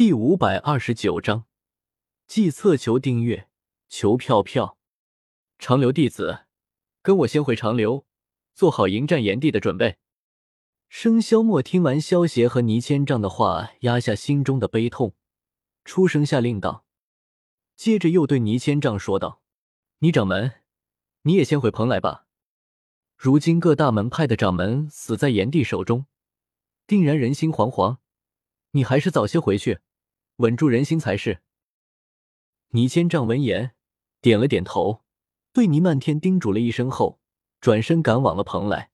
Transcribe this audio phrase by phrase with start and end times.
[0.00, 1.44] 第五百二十九章，
[2.26, 3.50] 计策求订阅，
[3.86, 4.78] 求票票。
[5.58, 6.46] 长留弟子，
[7.02, 8.06] 跟我先回长留，
[8.54, 9.98] 做好迎战炎帝的准备。
[10.88, 15.14] 生肖莫听完萧协和倪千丈的话，压下心中的悲痛，
[15.84, 16.86] 出声下令道。
[17.76, 19.42] 接着又对倪千丈说道
[20.00, 20.62] ：“倪掌门，
[21.24, 22.26] 你也先回蓬莱吧。
[23.18, 26.06] 如今各大门派的掌门死在炎帝手中，
[26.86, 27.98] 定然人心惶惶。
[28.70, 29.80] 你还是早些回去。”
[30.40, 31.40] 稳住人心才是。
[32.70, 33.72] 倪千丈闻言
[34.20, 35.02] 点了点头，
[35.52, 37.20] 对倪漫天叮嘱了一声后，
[37.60, 38.90] 转身赶往了蓬莱。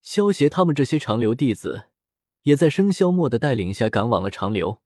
[0.00, 1.88] 萧协他们这些长留弟子，
[2.42, 4.80] 也在生肖墨的带领下赶往了长留。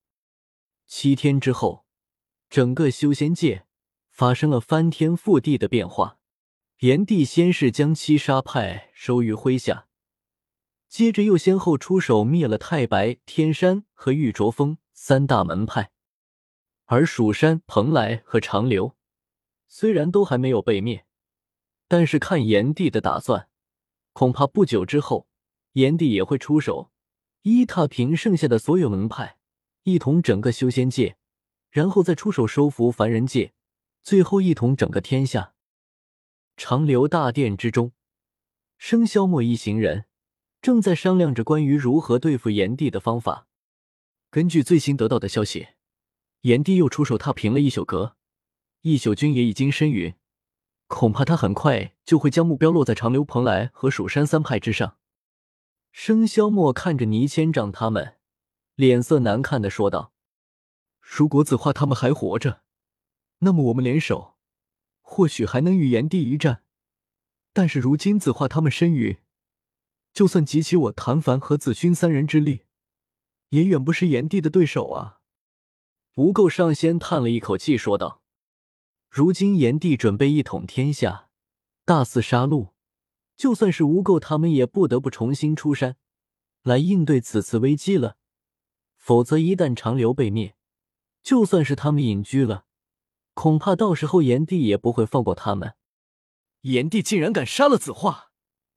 [0.86, 1.84] 七天之后，
[2.48, 3.66] 整个修仙界
[4.10, 6.18] 发生了翻天覆地的变化。
[6.78, 9.88] 炎帝先是将七杀派收于麾下，
[10.88, 14.78] 接着又先后出手灭了太白、天山和玉卓峰。
[15.00, 15.92] 三大门派，
[16.86, 18.96] 而蜀山、蓬莱和长留
[19.68, 21.06] 虽然都还没有被灭，
[21.86, 23.48] 但是看炎帝的打算，
[24.12, 25.28] 恐怕不久之后，
[25.74, 26.90] 炎帝也会出手，
[27.42, 29.38] 一踏平剩下的所有门派，
[29.84, 31.16] 一统整个修仙界，
[31.70, 33.54] 然后再出手收服凡人界，
[34.02, 35.54] 最后一统整个天下。
[36.56, 37.92] 长留大殿之中，
[38.76, 40.06] 生肖墨一行人
[40.60, 43.47] 正在商量着关于如何对付炎帝的方法。
[44.30, 45.68] 根据最新得到的消息，
[46.42, 48.16] 炎帝又出手踏平了一宿阁，
[48.82, 50.16] 一宿君也已经身陨，
[50.86, 54.98] 恐怕他很快就会将目标落在长留、蓬莱和蜀山三派之上。
[55.92, 58.16] 生肖墨看着倪千丈他们，
[58.74, 60.12] 脸色难看的说道
[61.00, 62.60] ：“如果子画他们还活着，
[63.38, 64.36] 那么我们联手，
[65.00, 66.62] 或许还能与炎帝一战。
[67.54, 69.22] 但是如今子画他们身陨，
[70.12, 72.64] 就算集齐我谭凡和子勋三人之力。”
[73.50, 75.20] 也远不是炎帝的对手啊！
[76.14, 78.22] 无垢上仙叹了一口气，说道
[79.08, 81.30] ：“如今炎帝准备一统天下，
[81.84, 82.72] 大肆杀戮，
[83.36, 85.96] 就算是无垢他们也不得不重新出山
[86.62, 88.16] 来应对此次危机了。
[88.96, 90.56] 否则，一旦长留被灭，
[91.22, 92.66] 就算是他们隐居了，
[93.32, 95.74] 恐怕到时候炎帝也不会放过他们。
[96.62, 98.32] 炎帝竟然敢杀了子画，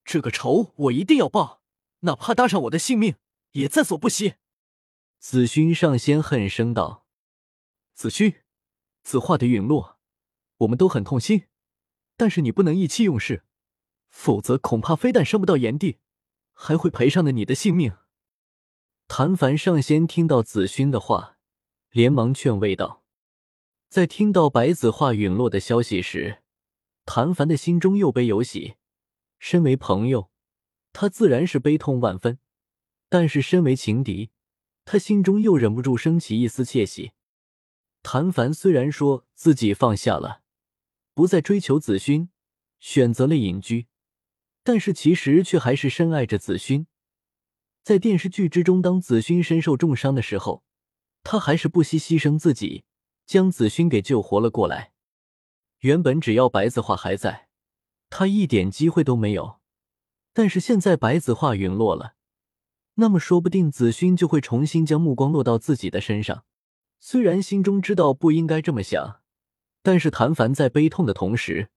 [0.05, 1.61] 这个仇我一定要报，
[2.01, 3.15] 哪怕搭上我的性命
[3.53, 4.35] 也在所不惜。”
[5.21, 7.05] 子勋上仙恨声道
[7.93, 8.37] ：“子勋，
[9.03, 9.99] 此话的陨落，
[10.57, 11.43] 我们都很痛心。
[12.17, 13.43] 但是你不能意气用事，
[14.09, 15.99] 否则恐怕非但伤不到炎帝，
[16.53, 17.95] 还会赔上了你的性命。”
[19.07, 21.37] 谭凡上仙听到子勋的话，
[21.91, 23.03] 连忙劝慰道
[23.89, 26.41] ：“在听到白子画陨落的消息时，
[27.05, 28.77] 谭凡的心中又悲又喜。
[29.37, 30.31] 身为朋友，
[30.91, 32.37] 他自然是悲痛万分；
[33.07, 34.31] 但是身为情敌，”
[34.85, 37.11] 他心中又忍不住升起一丝窃喜。
[38.03, 40.41] 谭凡虽然说自己放下了，
[41.13, 42.29] 不再追求子勋，
[42.79, 43.87] 选择了隐居，
[44.63, 46.87] 但是其实却还是深爱着子勋。
[47.83, 50.63] 在电视剧之中，当子勋身受重伤的时候，
[51.23, 52.85] 他还是不惜牺牲自己，
[53.25, 54.93] 将子勋给救活了过来。
[55.79, 57.47] 原本只要白子画还在，
[58.09, 59.59] 他一点机会都没有，
[60.33, 62.15] 但是现在白子画陨落了。
[62.95, 66.43] 那么，说不定子勋就会重新将目光落到自己的身上。
[66.99, 69.21] 虽然心中知道不应该这么想，
[69.81, 71.69] 但是谭凡在悲痛的同时，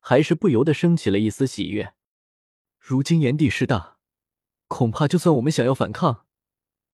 [0.00, 1.94] 还是不由得升起了一丝喜悦。
[2.78, 3.98] 如今炎帝势大，
[4.66, 6.24] 恐怕就算我们想要反抗，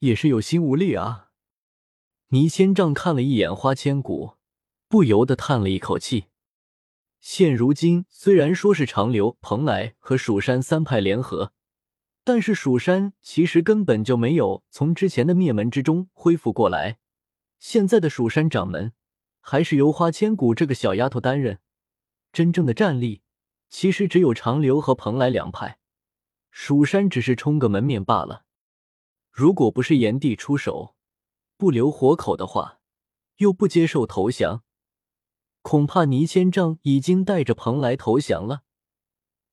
[0.01, 1.31] 也是有心无力啊。
[2.29, 4.35] 倪千丈看了一眼花千骨，
[4.87, 6.27] 不由得叹了一口气。
[7.21, 11.53] 现如今，虽然说是长留、蓬莱和蜀山三派联合。
[12.29, 16.99] 但是蜀山其实根本就没有从之前的灭门之中恢复过来，
[17.59, 18.93] 现在的蜀山掌门
[19.41, 21.61] 还是由花千骨这个小丫头担任，
[22.31, 23.23] 真正的战力
[23.71, 25.79] 其实只有长留和蓬莱两派，
[26.51, 28.45] 蜀山只是充个门面罢了。
[29.31, 30.95] 如果不是炎帝出手
[31.57, 32.81] 不留活口的话，
[33.39, 34.63] 又不接受投降，
[35.63, 38.65] 恐怕倪千丈已经带着蓬莱投降了。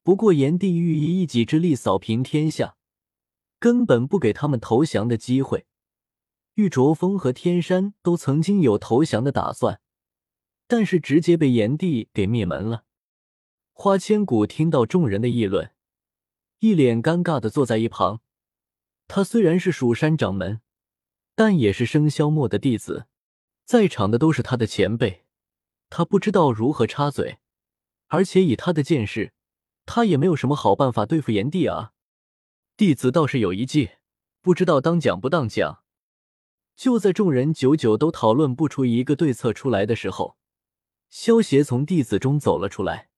[0.05, 2.77] 不过，炎帝欲以一己之力扫平天下，
[3.57, 5.65] 根本不给他们投降的机会。
[6.53, 9.81] 玉卓峰和天山都曾经有投降的打算，
[10.67, 12.83] 但是直接被炎帝给灭门了。
[13.73, 15.71] 花千骨听到众人的议论，
[16.59, 18.21] 一脸尴尬的坐在一旁。
[19.07, 20.61] 他虽然是蜀山掌门，
[21.33, 23.07] 但也是生肖墨的弟子，
[23.63, 25.25] 在场的都是他的前辈，
[25.89, 27.39] 他不知道如何插嘴，
[28.09, 29.31] 而且以他的见识。
[29.85, 31.93] 他也没有什么好办法对付炎帝啊！
[32.75, 33.91] 弟子倒是有一计，
[34.41, 35.83] 不知道当讲不当讲。
[36.75, 40.37] 就在众人久久都讨论不出一个对策出来的时候，
[41.09, 43.09] 萧协从弟子中走了出来。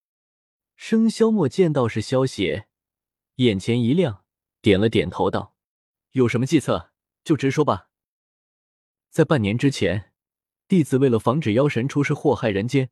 [0.75, 2.67] 生肖莫见到是萧协，
[3.37, 4.23] 眼前一亮，
[4.61, 5.55] 点了点头道
[6.11, 6.91] ：“有什么计策，
[7.23, 7.89] 就直说吧。”
[9.09, 10.13] 在半年之前，
[10.67, 12.91] 弟子为了防止妖神出世祸害人间，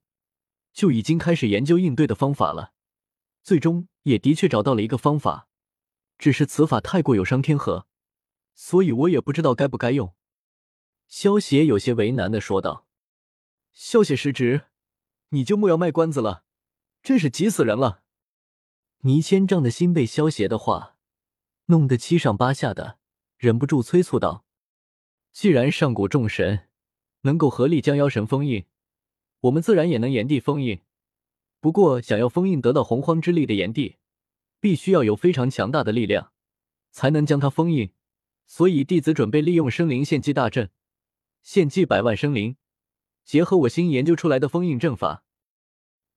[0.73, 2.73] 就已经开始研究应对的方法了。
[3.45, 5.47] 最终也的确找到了一个方法，
[6.17, 7.85] 只是此法太过有伤天和，
[8.55, 10.15] 所以我也不知道该不该用。
[11.07, 12.87] 萧协有些为难的说道
[13.71, 14.63] ：“萧协失职，
[15.29, 16.43] 你就莫要卖关子了，
[17.03, 18.01] 真是急死人了。”
[19.05, 20.97] 倪千丈的心被萧协的话
[21.65, 22.97] 弄得七上八下的，
[23.37, 24.43] 忍不住催促道
[25.31, 26.67] ：“既然上古众神
[27.21, 28.65] 能够合力将妖神封印，
[29.41, 30.81] 我们自然也能炎帝封印。
[31.65, 33.97] 不过，想要封印得到洪荒之力的炎帝，
[34.59, 36.31] 必须要有非常强大的力量，
[36.91, 37.91] 才能将它封印。
[38.45, 40.69] 所以，弟子准备利用生灵献祭大阵。”
[41.41, 42.57] 献祭百万生灵，
[43.23, 45.23] 结合我新研究出来的封印阵法，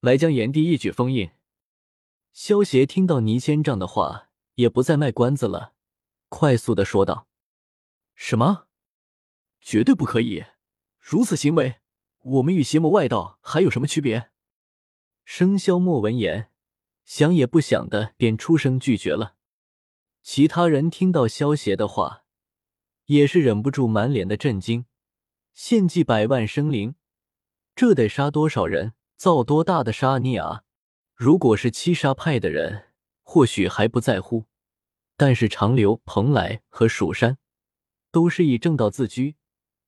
[0.00, 1.30] 来将炎帝一举封印。
[2.34, 5.72] 萧协听到倪千丈的话，也不再卖关子了，
[6.28, 7.26] 快速的说道
[8.14, 8.66] ：“什么？
[9.62, 10.44] 绝对不可以！
[11.00, 11.76] 如此行为，
[12.18, 14.28] 我们与邪魔外道还有什么区别？”
[15.30, 16.50] 生肖莫闻言，
[17.04, 19.34] 想也不想的便出声拒绝了。
[20.22, 22.24] 其他人听到萧邪的话，
[23.04, 24.86] 也是忍不住满脸的震惊。
[25.52, 26.94] 献祭百万生灵，
[27.76, 30.64] 这得杀多少人，造多大的杀孽啊！
[31.14, 32.86] 如果是七杀派的人，
[33.22, 34.46] 或许还不在乎，
[35.18, 37.36] 但是长留、蓬莱和蜀山
[38.10, 39.36] 都是以正道自居，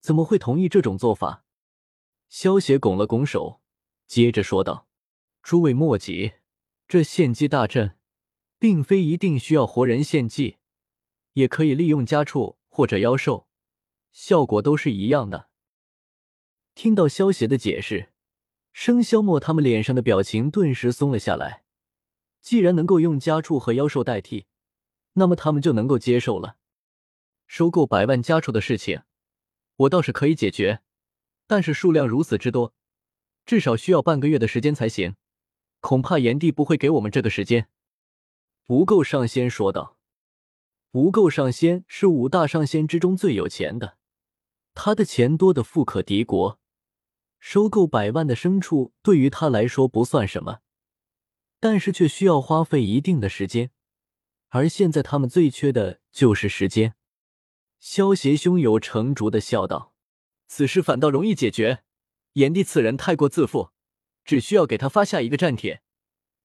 [0.03, 1.47] 怎么会同意这种做法？
[2.29, 3.63] 萧协拱了拱手，
[4.07, 4.87] 接着说道
[5.43, 6.35] ：“诸位莫急，
[6.87, 7.97] 这献祭大阵，
[8.59, 10.59] 并非一定需要活人献祭，
[11.33, 13.49] 也可以利用家畜或者妖兽，
[14.13, 15.49] 效果都是一样的。”
[16.75, 18.13] 听到萧协的解释，
[18.73, 21.65] 生肖莫他们脸上的表情顿时松了下来。
[22.41, 24.47] 既然能够用家畜和妖兽代替，
[25.15, 26.57] 那么他们就能够接受了。
[27.47, 29.03] 收购百万家畜的事情，
[29.77, 30.81] 我倒是可以解决，
[31.47, 32.73] 但是数量如此之多，
[33.45, 35.17] 至少需要半个月的时间才行。
[35.81, 37.69] 恐怕炎帝不会给我们这个时间。”
[38.69, 39.97] 无垢上仙说道。
[40.93, 43.97] 无垢上仙是五大上仙之中最有钱的，
[44.75, 46.59] 他的钱多的富可敌国。
[47.39, 50.59] 收购百万的牲畜对于他来说不算什么，
[51.59, 53.71] 但是却需要花费一定的时间，
[54.49, 56.97] 而现在他们最缺的就是时间。
[57.79, 59.95] 萧协胸有成竹的笑道
[60.49, 61.85] ：“此事反倒容易解决。
[62.35, 63.71] 炎帝此人太过自负，
[64.25, 65.83] 只需要给他发下一个战帖，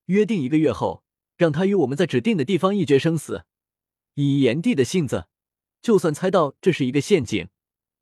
[0.06, 1.04] 约定一个月后
[1.38, 3.45] 让他与我们在指定的地方一决生死。
[4.16, 5.27] 以炎帝的性子，
[5.81, 7.50] 就算猜到这是一个陷阱，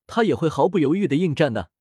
[0.08, 1.72] 他也会毫不犹豫的应战的。”